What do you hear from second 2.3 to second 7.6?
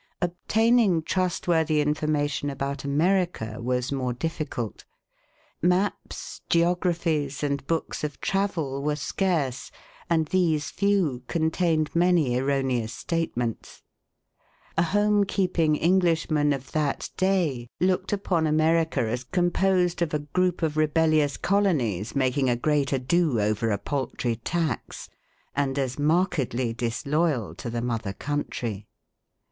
about America was more difficult. Maps, geographies